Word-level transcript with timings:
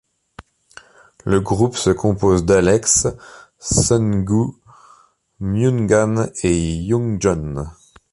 Le 1.25 1.41
groupe 1.41 1.75
se 1.75 1.91
compose 1.91 2.43
d'Alex, 2.43 3.05
Sunggu, 3.59 4.51
Myunghan 5.39 6.31
et 6.41 6.73
Youngjun. 6.77 7.65